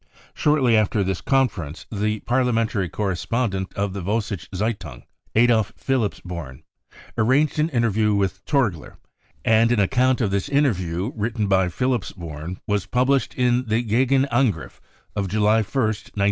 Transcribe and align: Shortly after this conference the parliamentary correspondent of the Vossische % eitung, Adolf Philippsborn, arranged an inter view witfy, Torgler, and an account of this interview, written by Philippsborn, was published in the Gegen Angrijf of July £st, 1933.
Shortly 0.33 0.75
after 0.75 1.03
this 1.03 1.21
conference 1.21 1.85
the 1.91 2.21
parliamentary 2.21 2.89
correspondent 2.89 3.71
of 3.75 3.93
the 3.93 4.01
Vossische 4.01 4.49
% 4.49 4.49
eitung, 4.49 5.03
Adolf 5.35 5.73
Philippsborn, 5.77 6.63
arranged 7.19 7.59
an 7.59 7.69
inter 7.69 7.91
view 7.91 8.15
witfy, 8.15 8.41
Torgler, 8.47 8.97
and 9.45 9.71
an 9.71 9.79
account 9.79 10.19
of 10.19 10.31
this 10.31 10.49
interview, 10.49 11.11
written 11.15 11.45
by 11.45 11.67
Philippsborn, 11.67 12.57
was 12.65 12.87
published 12.87 13.35
in 13.35 13.65
the 13.67 13.83
Gegen 13.83 14.25
Angrijf 14.31 14.79
of 15.15 15.27
July 15.27 15.61
£st, 15.61 15.69
1933. 15.75 16.13